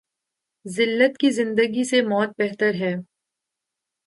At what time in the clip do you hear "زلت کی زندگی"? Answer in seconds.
0.65-1.83